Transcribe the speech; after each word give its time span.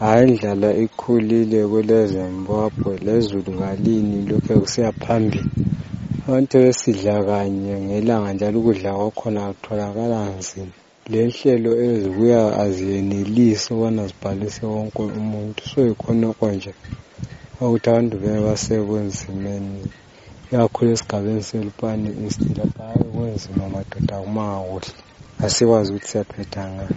Hayi 0.00 0.22
indlala 0.28 0.68
ikhulile 0.84 1.58
kweleZimbabwe 1.70 2.92
lezulu 3.06 3.50
kalini 3.60 4.16
lokhe 4.30 4.54
kusiya 4.62 4.90
phambili. 5.02 5.42
Abantu 6.24 6.54
besidla 6.64 7.14
kanye 7.28 7.74
ngelanga 7.84 8.30
njalo 8.34 8.56
ukudla 8.60 8.90
kwakhona 8.98 9.40
kutholakala 9.52 10.18
nzima. 10.38 10.74
Lenhlelo 11.12 11.70
ezibuya 11.88 12.40
aziyenelisi 12.64 13.66
ukubana 13.72 14.02
zibhalise 14.10 14.62
wonke 14.72 15.02
umuntu 15.20 15.60
so 15.70 15.78
yikhonokho 15.88 16.46
nje 16.56 16.72
ukuthi 17.60 17.86
abantu 17.90 18.14
bebe 18.22 18.40
basebunzimeni 18.46 19.80
ikakhulu 20.50 20.88
esigabeni 20.94 21.42
seLupane 21.48 22.08
East 22.24 22.40
lapha 22.58 22.82
hayi 22.88 23.06
kunzima 23.14 23.64
madoda 23.74 24.12
akumanga 24.18 24.58
kuhle 24.68 24.90
asikwazi 25.44 25.88
ukuthi 25.90 26.08
siyaphetha 26.10 26.62
ngani. 26.72 26.94